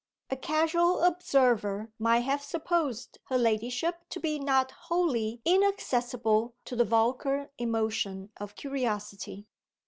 [0.31, 6.85] A casual observer might have supposed her ladyship to be not wholly inaccessible to the
[6.85, 9.45] vulgar emotion of curiosity.